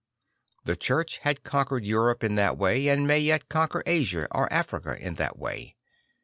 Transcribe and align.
The 0.63 0.75
Church 0.75 1.19
had 1.19 1.43
conquered 1.43 1.85
Europe 1.85 2.23
in 2.23 2.33
that 2.33 2.57
way 2.57 2.87
and 2.87 3.05
may 3.05 3.19
yet 3.19 3.49
conquer 3.49 3.83
Asia 3.85 4.27
or 4.31 4.51
Africa 4.51 4.97
in 4.99 5.13
that 5.21 5.37
way. 5.37 5.75